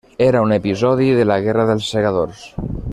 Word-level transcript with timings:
Era 0.29 0.39
un 0.45 0.51
episodi 0.59 1.11
de 1.19 1.27
la 1.33 1.39
Guerra 1.47 1.67
dels 1.73 1.93
Segadors. 1.93 2.45